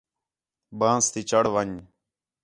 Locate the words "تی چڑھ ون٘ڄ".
1.13-1.75